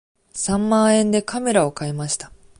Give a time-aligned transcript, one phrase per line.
[0.33, 2.31] 三万円でカメラを買いました。